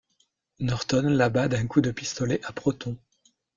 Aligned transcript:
Norton 0.57 1.11
l'abat 1.11 1.47
d'un 1.47 1.67
coup 1.67 1.79
de 1.79 1.91
pistolet 1.91 2.39
à 2.43 2.51
protons. 2.51 2.97